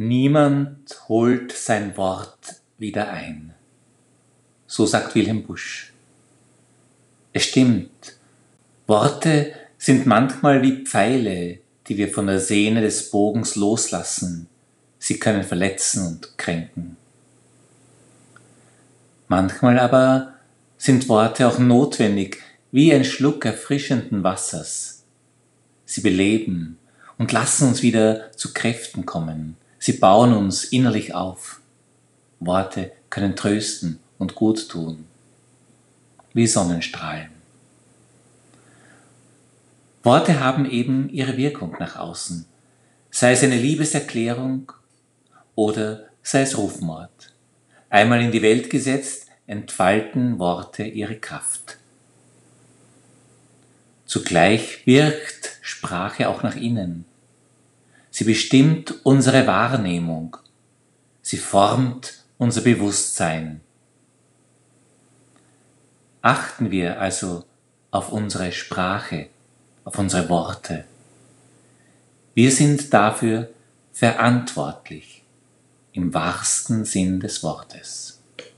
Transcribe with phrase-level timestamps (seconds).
[0.00, 3.52] Niemand holt sein Wort wieder ein.
[4.68, 5.92] So sagt Wilhelm Busch.
[7.32, 8.16] Es stimmt,
[8.86, 11.58] Worte sind manchmal wie Pfeile,
[11.88, 14.46] die wir von der Sehne des Bogens loslassen.
[15.00, 16.96] Sie können verletzen und kränken.
[19.26, 20.34] Manchmal aber
[20.76, 22.40] sind Worte auch notwendig,
[22.70, 25.02] wie ein Schluck erfrischenden Wassers.
[25.86, 26.78] Sie beleben
[27.18, 29.56] und lassen uns wieder zu Kräften kommen,
[29.88, 31.62] Sie bauen uns innerlich auf.
[32.40, 35.06] Worte können trösten und gut tun,
[36.34, 37.30] wie Sonnenstrahlen.
[40.02, 42.44] Worte haben eben ihre Wirkung nach außen,
[43.10, 44.70] sei es eine Liebeserklärung
[45.54, 47.32] oder sei es Rufmord.
[47.88, 51.78] Einmal in die Welt gesetzt, entfalten Worte ihre Kraft.
[54.04, 57.06] Zugleich wirkt Sprache auch nach innen,
[58.18, 60.38] Sie bestimmt unsere Wahrnehmung.
[61.22, 63.60] Sie formt unser Bewusstsein.
[66.20, 67.44] Achten wir also
[67.92, 69.28] auf unsere Sprache,
[69.84, 70.84] auf unsere Worte.
[72.34, 73.50] Wir sind dafür
[73.92, 75.22] verantwortlich
[75.92, 78.17] im wahrsten Sinn des Wortes.